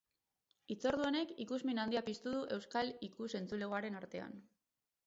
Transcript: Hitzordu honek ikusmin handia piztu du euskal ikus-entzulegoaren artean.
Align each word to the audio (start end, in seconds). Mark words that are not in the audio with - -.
Hitzordu 0.75 1.05
honek 1.09 1.33
ikusmin 1.45 1.83
handia 1.83 2.03
piztu 2.09 2.35
du 2.39 2.43
euskal 2.59 2.91
ikus-entzulegoaren 3.11 4.03
artean. 4.05 4.39